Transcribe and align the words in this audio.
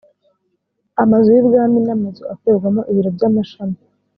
amazu 1.03 1.27
y 1.35 1.39
ubwami 1.43 1.77
n 1.85 1.89
amazu 1.95 2.21
akoreramo 2.33 2.81
ibiro 2.91 3.09
by 3.15 3.23
amashami 3.29 3.77